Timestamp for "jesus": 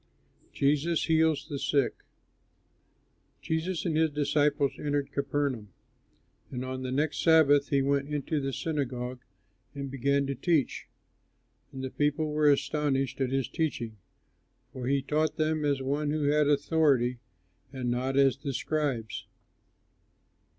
0.53-1.05, 3.39-3.85